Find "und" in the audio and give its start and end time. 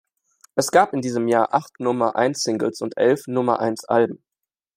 2.81-2.97